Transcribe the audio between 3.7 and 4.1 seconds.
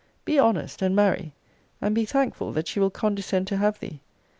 thee.